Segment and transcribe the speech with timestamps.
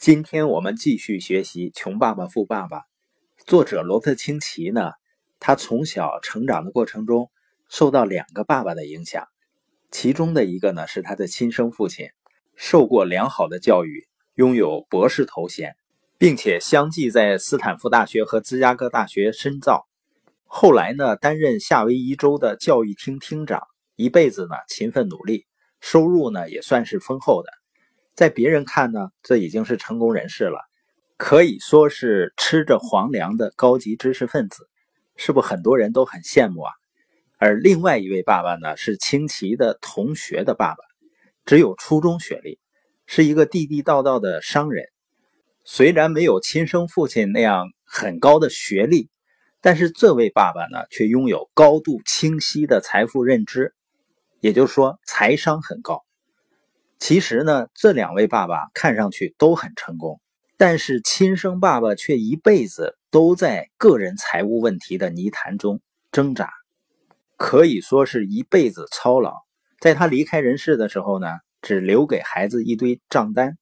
[0.00, 2.78] 今天我们继续学习《穷爸爸富爸爸》。
[3.44, 4.92] 作者罗特清崎呢，
[5.38, 7.30] 他从小成长的过程中
[7.68, 9.28] 受到两个爸爸的影响，
[9.90, 12.08] 其中的一个呢是他的亲生父亲，
[12.56, 15.76] 受过良好的教育，拥有博士头衔，
[16.16, 19.86] 并且相继在斯坦福大学和芝加哥大学深造。
[20.44, 23.64] 后来呢，担任夏威夷州的教育厅厅长，
[23.96, 25.44] 一辈子呢勤奋努力，
[25.78, 27.59] 收入呢也算是丰厚的。
[28.14, 30.58] 在别人看呢，这已经是成功人士了，
[31.16, 34.68] 可以说是吃着皇粮的高级知识分子，
[35.16, 36.72] 是不很多人都很羡慕啊？
[37.38, 40.84] 而另外一位爸爸呢，是清奇的同学的爸爸，
[41.46, 42.58] 只有初中学历，
[43.06, 44.84] 是一个地地道道的商人。
[45.64, 49.08] 虽然没有亲生父亲那样很高的学历，
[49.62, 53.74] 但是这位爸爸呢，却拥有高度清晰的财富认知，
[54.40, 56.04] 也就是说，财商很高。
[57.00, 60.20] 其实呢，这两位爸爸看上去都很成功，
[60.58, 65.80] 但是亲生爸爸却一辈子都在个人财务问题的泥潭中
[66.12, 66.50] 挣扎，
[67.38, 69.34] 可以说是一辈子操劳。
[69.80, 71.26] 在他离开人世的时候呢，
[71.62, 73.56] 只留给孩子一堆账单。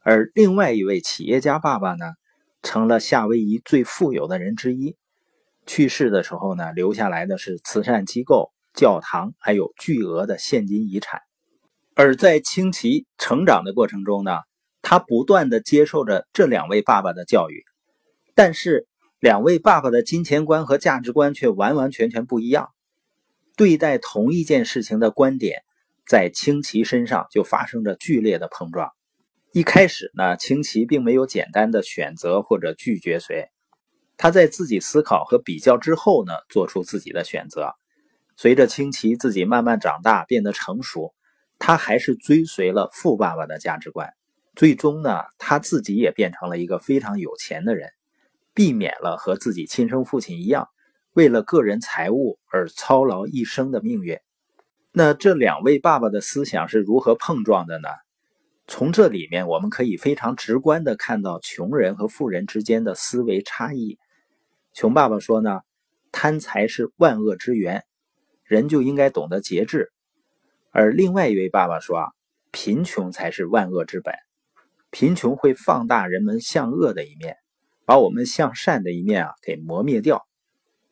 [0.00, 2.14] 而另外一位企业家爸爸呢，
[2.62, 4.96] 成了夏威夷最富有的人之一。
[5.66, 11.20] 去世的时候呢，留下来的是慈善机构、教堂，还有巨额的现金遗产。
[11.94, 14.38] 而在清奇成长的过程中呢，
[14.82, 17.64] 他不断的接受着这两位爸爸的教育，
[18.34, 18.88] 但是
[19.20, 22.70] 两位爸爸的金钱观和价值观却完完全全不一样，
[23.56, 25.62] 对待同一件事情的观点，
[26.06, 28.90] 在清奇身上就发生着剧烈的碰撞。
[29.52, 33.50] 一开始呢，清奇并没有简单的选择或者拒绝谁，
[34.16, 37.72] 他在自己思考和比较之后呢，做出自己的选择。
[38.36, 41.14] 随着清奇自己慢慢长大，变得成熟。
[41.66, 44.12] 他还是追随了富爸爸的价值观，
[44.54, 47.88] 最终呢，他自己也变成了一个非常有钱的人，
[48.52, 50.68] 避免了和自己亲生父亲一样，
[51.14, 54.18] 为了个人财务而操劳一生的命运。
[54.92, 57.88] 那这两位爸爸的思想是如何碰撞的呢？
[58.66, 63.98] 从这里面我们可以非常直观的看到穷人和富人之间的思维差异。
[64.74, 65.62] 穷爸爸说呢，
[66.12, 67.84] 贪财是万恶之源，
[68.44, 69.93] 人就应该懂得节制。
[70.76, 72.12] 而另外一位爸爸说：“啊，
[72.50, 74.12] 贫穷才是万恶之本，
[74.90, 77.36] 贫穷会放大人们向恶的一面，
[77.84, 80.26] 把我们向善的一面啊给磨灭掉。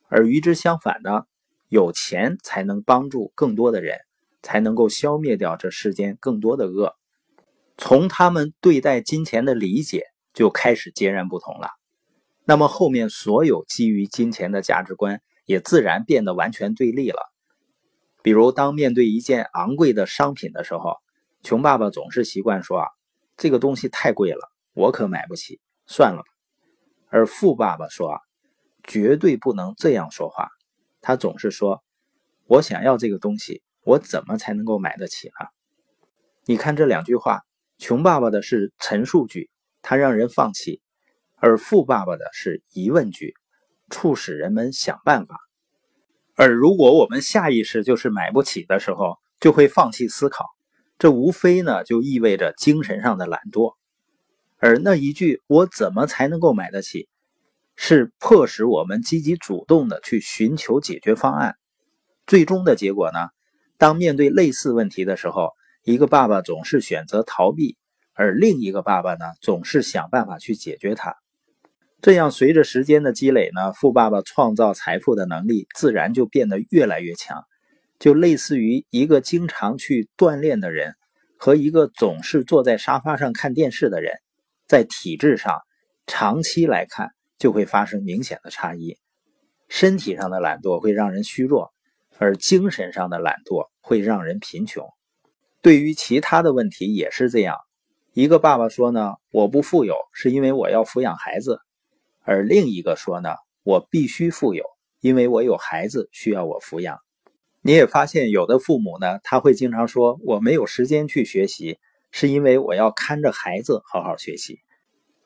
[0.07, 1.25] 而与之相反呢，
[1.69, 3.99] 有钱才能帮助更多的人，
[4.41, 6.95] 才能够消灭掉这世间更多的恶。
[7.77, 11.71] 从他们对待金钱的理解就开始截然不同了。
[12.45, 17.31] 那么后面所有基于金钱的价值观也自然变得完全对立了。”
[18.23, 20.97] 比如，当面对一件昂贵的商品的时候，
[21.43, 22.89] 穷爸爸总是习惯说：“啊，
[23.37, 26.25] 这个东西太贵了，我可买不起，算了吧。”
[27.11, 28.21] 而富爸爸说：“啊，
[28.85, 30.49] 绝对不能这样说话。”
[31.03, 31.83] 他总是说
[32.47, 35.49] ：“我想要这个东西，我怎么才能够买得起呢？”
[36.47, 37.43] 你看这两句话，
[37.79, 39.51] 穷爸爸的是陈述句，
[39.83, 40.81] 他让人放弃；
[41.37, 43.35] 而富爸爸的是疑问句，
[43.91, 45.41] 促使人们想办法。
[46.43, 50.47] 而如果我们下意识就是买不起的时候，就会放弃思考，
[50.99, 53.77] 这无非呢就意味着精神上的懒惰。
[54.59, 57.09] 而那一句“我怎么才能够买得起”，
[57.79, 61.55] 是迫使我们积极主动的去寻求解决方案。
[62.27, 63.29] 最终的结果呢，
[63.79, 65.53] 当面对类似问题的时候，
[65.85, 67.77] 一个爸爸总是选择逃避，
[68.15, 71.15] 而另一个爸爸呢，总是想办法去解决它。
[72.03, 77.45] 这样，随着时间的积累呢，富爸爸创造财富的能力自然就变得越来越强，
[78.01, 80.97] 就类似于一个经常去锻炼的人
[81.39, 84.15] 和一个总是坐在沙发上看电视的人，
[84.67, 85.61] 在体质上
[86.09, 88.97] 长期来看就会发生明显的差异。
[89.69, 91.73] 身体上的懒惰会让人虚弱，
[92.19, 94.89] 而精神上的懒惰会让人贫穷。
[95.61, 97.59] 对于其他的问题也是这样。
[98.13, 101.61] 一个爸爸说呢：“我不富有是因为我要抚养孩子。”
[102.23, 103.31] 而另一个说呢，
[103.63, 104.65] 我必须富有，
[105.01, 106.99] 因为我有孩子需要我抚养。
[107.61, 111.79] 你也发现，有的父母呢，他会经常说，我没有时间去学习，
[112.11, 114.61] 是因为我要看着孩子好好学习。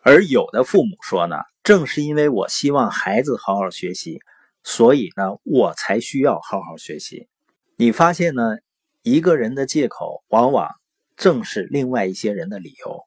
[0.03, 4.21] 而有的父母说呢，正是因为我希望孩子好好学习，
[4.63, 7.29] 所以呢，我才需要好好学习。
[7.77, 8.59] 你发现呢，
[9.03, 10.69] 一个人的借口，往往
[11.17, 13.05] 正是另外一些人的理由。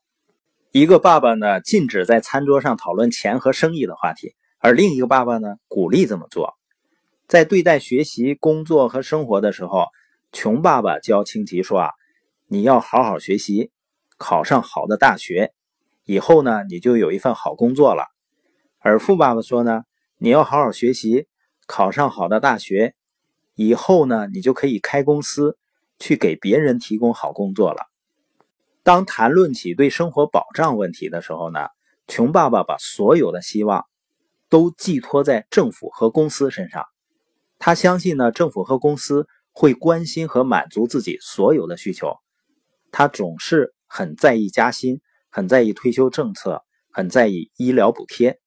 [0.72, 6.54] 一个爸爸呢，禁止在餐桌上讨论钱和生意的话题，而另一个爸爸呢，鼓励这么做。
[7.28, 9.88] 在对待学习、工作和生活的时候，
[10.32, 11.90] 穷爸爸教清吉说：“啊，
[12.46, 13.72] 你要好好学习，
[14.20, 15.54] 考上好的大学，
[16.06, 18.06] 以后呢，你就有一份好工作了。
[18.78, 19.86] 而富爸爸说呢，
[20.20, 21.26] 你要好好学习，
[21.66, 22.94] 考上好的大学，
[23.56, 25.58] 以后呢，你就可以开公司，
[25.98, 27.89] 去给别人提供好工作了。
[28.84, 31.68] 当谈论起对生活保障问题的时候呢，
[32.08, 33.86] 穷爸爸把所有的希望
[34.50, 36.86] 都寄托在政府和公司身上。
[37.60, 42.16] 他相信呢，政府和公司会关心和满足自己所有的需求。
[42.92, 48.40] 他总是很在意加薪，很在意退休政策，很在意医疗补贴。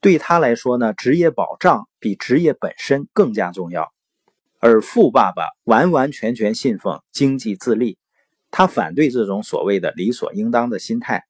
[0.00, 3.92] 对他来说呢，职业保障比职业本身更加重要。
[4.60, 7.98] 而富爸爸完完全全信奉经济自立，
[8.56, 11.24] 他反对这种所谓的理所应当的心态。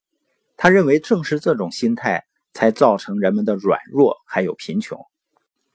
[0.58, 5.00] 他认为正是这种心态才造成人们的软弱还有贫穷。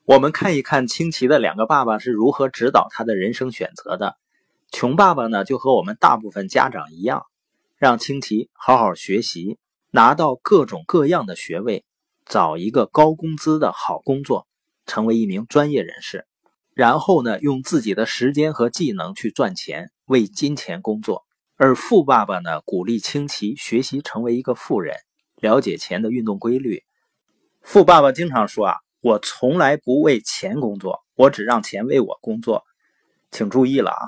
[0.06, 4.16] 我们看一看清奇的两个爸爸是如何指导他的人生选择的。
[4.72, 7.24] 穷爸爸呢，就和我们大部分家长一样，
[7.78, 9.58] 让清奇好好学习，
[9.90, 11.84] 拿到各种各样的学位，
[12.28, 14.46] 找一个高工资的好工作，
[14.86, 16.28] 成为一名专业人士，
[16.76, 21.26] 然后呢，用自己的时间和技能去赚钱，为金钱工作。
[21.62, 24.96] 而富爸爸呢，鼓励清奇学习成为一个富人，
[25.36, 26.84] 了解钱的运动规律。
[27.62, 32.64] 富爸爸经常说啊，我从来不为钱工作，我只让钱为我工作。
[33.30, 34.08] 请注意了啊。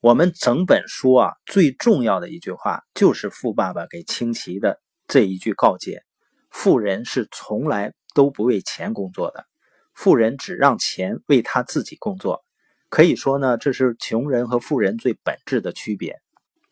[0.00, 6.02] 我们整本书啊，最重要的一句话就是富爸爸给清奇的这一句告诫：
[6.50, 9.44] 富人是从来都不为钱工作的，
[9.94, 12.42] 富人只让钱为他自己工作。
[12.88, 16.20] 可以说呢，这是穷人和富人最本质的区别。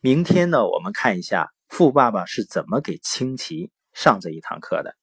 [0.01, 4.95] 明天呢，我们看一下富爸爸是怎么给清奇上这一堂课的。